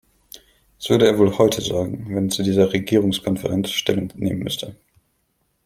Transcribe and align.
Was 0.79 0.89
würde 0.89 1.05
er 1.05 1.19
wohl 1.19 1.37
heute 1.37 1.61
sagen, 1.61 2.07
wenn 2.15 2.25
er 2.25 2.29
zu 2.31 2.41
dieser 2.41 2.73
Regierungskonferenz 2.73 3.69
Stellung 3.69 4.11
nehmen 4.15 4.39
müsste? 4.39 4.75